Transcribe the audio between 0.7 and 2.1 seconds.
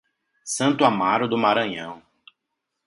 Amaro do Maranhão